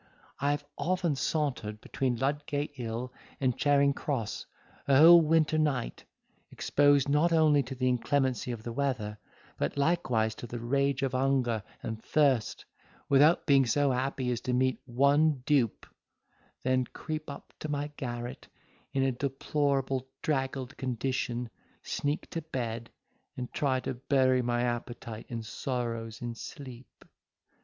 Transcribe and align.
I 0.39 0.49
have 0.49 0.65
often 0.79 1.15
sauntered 1.15 1.79
between 1.79 2.15
Ludgate 2.15 2.73
Hill 2.73 3.13
and 3.39 3.55
Charing 3.55 3.93
Cross 3.93 4.47
a 4.87 4.97
whole 4.97 5.21
winter 5.21 5.59
night, 5.59 6.05
exposed 6.49 7.07
not 7.07 7.31
only 7.31 7.61
to 7.61 7.75
the 7.75 7.87
inclemency 7.87 8.51
of 8.51 8.63
the 8.63 8.71
weather, 8.71 9.19
but 9.59 9.77
likewise 9.77 10.33
to 10.41 10.47
the 10.47 10.57
rage 10.57 11.03
of 11.03 11.11
hunger 11.11 11.61
and 11.83 12.03
thirst, 12.03 12.65
without 13.09 13.45
being 13.45 13.67
so 13.67 13.91
happy 13.91 14.31
as 14.31 14.41
to 14.41 14.53
meet 14.53 14.79
with 14.87 14.95
one 14.95 15.43
dupe, 15.45 15.85
then 16.63 16.85
creep 16.85 17.29
up 17.29 17.53
to 17.59 17.69
my 17.69 17.91
garret, 17.95 18.47
in 18.93 19.03
a 19.03 19.11
deplorable 19.11 20.07
draggled 20.23 20.75
condition, 20.77 21.47
sneak 21.83 22.27
to 22.31 22.41
bed, 22.41 22.89
and 23.37 23.53
try 23.53 23.79
to 23.81 23.93
bury 23.93 24.41
my 24.41 24.63
appetite 24.63 25.27
and 25.29 25.45
sorrows 25.45 26.23
in 26.23 26.33
sleep. 26.33 27.05